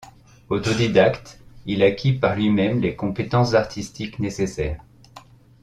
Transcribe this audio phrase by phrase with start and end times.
[0.49, 4.81] Autodidacte, il acquit par lui-même les compétences artistiques nécessaires.